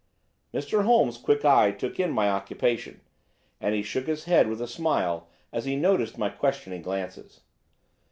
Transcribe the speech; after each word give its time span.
Sherlock 0.59 0.87
Holmes' 0.87 1.19
quick 1.19 1.45
eye 1.45 1.69
took 1.69 1.99
in 1.99 2.09
my 2.09 2.27
occupation, 2.27 3.01
and 3.59 3.75
he 3.75 3.83
shook 3.83 4.07
his 4.07 4.23
head 4.23 4.47
with 4.49 4.59
a 4.59 4.65
smile 4.67 5.27
as 5.53 5.65
he 5.65 5.75
noticed 5.75 6.17
my 6.17 6.29
questioning 6.29 6.81
glances. 6.81 7.41